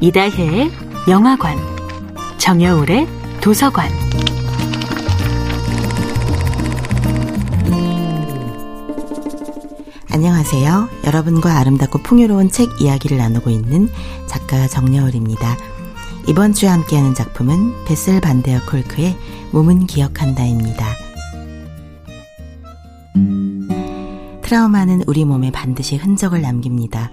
[0.00, 0.70] 이다혜의
[1.08, 1.56] 영화관,
[2.38, 3.08] 정여울의
[3.40, 3.90] 도서관.
[10.12, 10.88] 안녕하세요.
[11.04, 13.88] 여러분과 아름답고 풍요로운 책 이야기를 나누고 있는
[14.26, 15.56] 작가 정여울입니다.
[16.28, 19.16] 이번 주에 함께하는 작품은 베슬 반데어 콜크의
[19.50, 20.86] 몸은 기억한다입니다.
[24.42, 27.10] 트라우마는 우리 몸에 반드시 흔적을 남깁니다.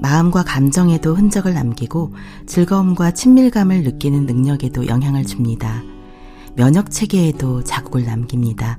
[0.00, 2.14] 마음과 감정에도 흔적을 남기고
[2.46, 5.82] 즐거움과 친밀감을 느끼는 능력에도 영향을 줍니다.
[6.54, 8.78] 면역 체계에도 자국을 남깁니다.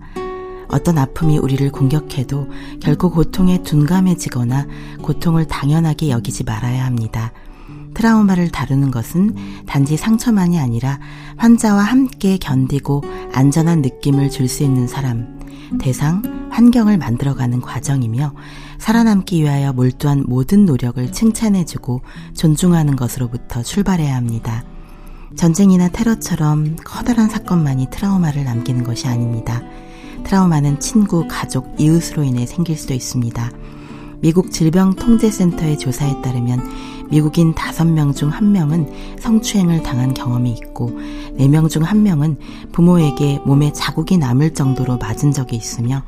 [0.69, 2.47] 어떤 아픔이 우리를 공격해도
[2.79, 4.67] 결코 고통에 둔감해지거나
[5.01, 7.31] 고통을 당연하게 여기지 말아야 합니다.
[7.95, 10.99] 트라우마를 다루는 것은 단지 상처만이 아니라
[11.37, 15.39] 환자와 함께 견디고 안전한 느낌을 줄 수 있는 사람,
[15.79, 16.21] 대상,
[16.51, 18.33] 환경을 만들어가는 과정이며
[18.77, 22.01] 살아남기 위하여 몰두한 모든 노력을 칭찬해주고
[22.33, 24.63] 존중하는 것으로부터 출발해야 합니다.
[25.35, 29.61] 전쟁이나 테러처럼 커다란 사건만이 트라우마를 남기는 것이 아닙니다.
[30.23, 33.51] 트라우마는 친구, 가족, 이웃으로 인해 생길 수도 있습니다.
[34.21, 36.61] 미국 질병통제센터의 조사에 따르면
[37.09, 40.91] 미국인 5명 중 1명은 성추행을 당한 경험이 있고
[41.37, 42.37] 4명 중 1명은
[42.71, 46.03] 부모에게 몸에 자국이 남을 정도로 맞은 적이 있으며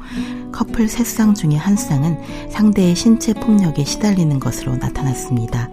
[0.52, 5.70] 커플 3쌍 중에 한 쌍은 상대의 신체 폭력에 시달리는 것으로 나타났습니다.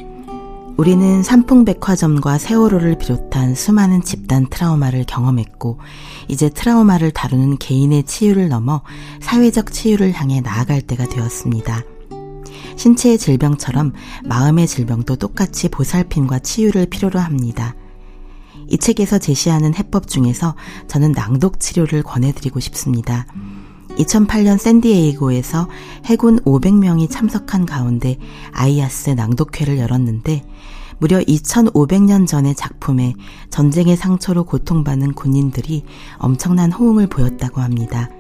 [0.79, 5.81] 우리는 삼풍백화점과 세월호를 비롯한 수많은 집단 트라우마를 경험했고,
[6.29, 8.83] 이제 트라우마를 다루는 개인의 치유를 넘어
[9.21, 11.83] 사회적 치유를 향해 나아갈 때가 되었습니다.
[12.77, 13.93] 신체의 질병처럼
[14.25, 17.75] 마음의 질병도 똑같이 보살핌과 치유를 필요로 합니다.
[18.69, 20.55] 이 책에서 제시하는 해법 중에서
[20.89, 23.27] 저는 낭독 치료를 권해드리고 싶습니다.
[23.99, 25.69] 2008년 샌디에이고에서
[26.05, 28.17] 해군 500명이 참석한 가운데
[28.53, 30.45] 아이아스 낭독회를 열었는데
[30.99, 33.15] 무려 2500년 전의 작품에
[33.51, 35.85] 전쟁의 상처로 고통받는 군인들이
[36.19, 38.11] 엄청난 호응을 보였다고 합니다.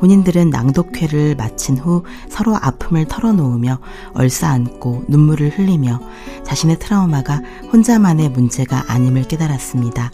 [0.00, 3.78] 군인들은 낭독회를 마친 후 서로 아픔을 털어놓으며
[4.14, 6.00] 얼싸안고 눈물을 흘리며
[6.42, 10.10] 자신의 트라우마가 혼자만의 문제가 아님을 깨달았습니다.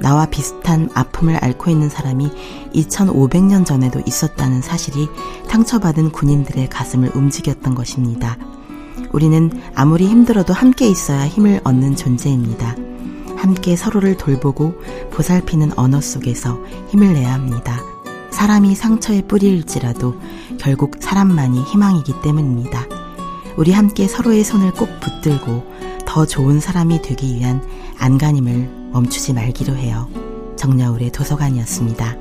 [0.00, 2.30] 나와 비슷한 아픔을 앓고 있는 사람이
[2.74, 5.08] 2500년 전에도 있었다는 사실이
[5.48, 8.36] 상처받은 군인들의 가슴을 움직였던 것입니다.
[9.12, 12.74] 우리는 아무리 힘들어도 함께 있어야 힘을 얻는 존재입니다.
[13.36, 14.74] 함께 서로를 돌보고
[15.12, 16.58] 보살피는 언어 속에서
[16.88, 17.89] 힘을 내야 합니다.
[18.30, 20.14] 사람이 상처의 뿌리일지라도
[20.58, 22.86] 결국 사람만이 희망이기 때문입니다.
[23.56, 25.64] 우리 함께 서로의 손을 꼭 붙들고
[26.06, 27.62] 더 좋은 사람이 되기 위한
[27.98, 30.08] 안간힘을 멈추지 말기로 해요.
[30.56, 32.16] 정여울의 도서관이었습니다.